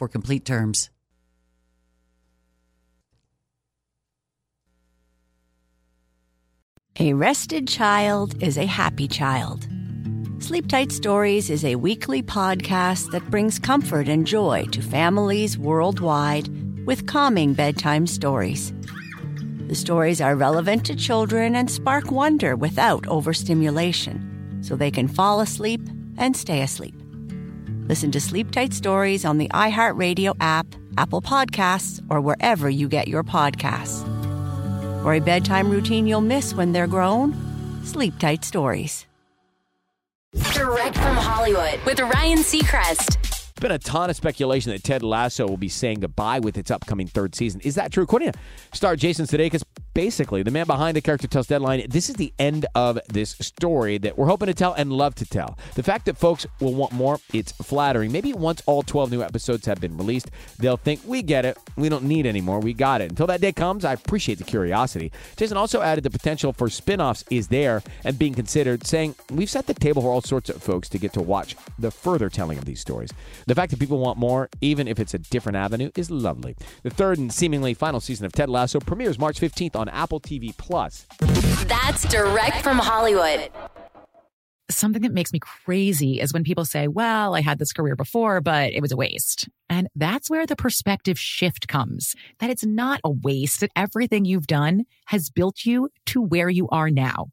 [0.00, 0.88] for complete terms.
[6.98, 9.68] A rested child is a happy child.
[10.38, 16.48] Sleep Tight Stories is a weekly podcast that brings comfort and joy to families worldwide
[16.86, 18.72] with calming bedtime stories.
[19.66, 24.16] The stories are relevant to children and spark wonder without overstimulation,
[24.62, 25.82] so they can fall asleep
[26.16, 26.99] and stay asleep.
[27.90, 30.64] Listen to Sleep Tight Stories on the iHeartRadio app,
[30.96, 34.04] Apple Podcasts, or wherever you get your podcasts.
[35.02, 37.34] For a bedtime routine you'll miss when they're grown,
[37.82, 39.06] Sleep Tight Stories.
[40.54, 43.16] Direct from Hollywood with Ryan Seacrest.
[43.56, 47.08] Been a ton of speculation that Ted Lasso will be saying goodbye with its upcoming
[47.08, 47.60] third season.
[47.62, 48.04] Is that true?
[48.04, 48.38] According to
[48.72, 49.64] star Jason Sudeikis,
[50.00, 53.98] basically, the man behind the character tells Deadline, this is the end of this story
[53.98, 55.58] that we're hoping to tell and love to tell.
[55.74, 58.10] The fact that folks will want more, it's flattering.
[58.10, 61.58] Maybe once all 12 new episodes have been released, they'll think, we get it.
[61.76, 62.60] We don't need any more.
[62.60, 63.10] We got it.
[63.10, 65.12] Until that day comes, I appreciate the curiosity.
[65.36, 69.50] Jason also added the potential for spin offs is there and being considered, saying, we've
[69.50, 72.56] set the table for all sorts of folks to get to watch the further telling
[72.56, 73.10] of these stories.
[73.46, 76.56] The fact that people want more, even if it's a different avenue, is lovely.
[76.84, 80.56] The third and seemingly final season of Ted Lasso premieres March 15th on Apple TV
[80.56, 81.06] Plus.
[81.66, 83.50] That's direct from Hollywood.
[84.70, 88.40] Something that makes me crazy is when people say, Well, I had this career before,
[88.40, 89.48] but it was a waste.
[89.68, 94.46] And that's where the perspective shift comes that it's not a waste, that everything you've
[94.46, 97.26] done has built you to where you are now.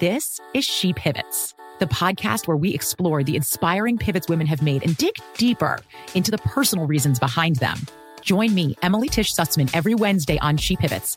[0.00, 4.82] This is She Pivots, the podcast where we explore the inspiring pivots women have made
[4.82, 5.78] and dig deeper
[6.14, 7.78] into the personal reasons behind them.
[8.22, 11.16] Join me, Emily Tish Sussman, every Wednesday on She Pivots.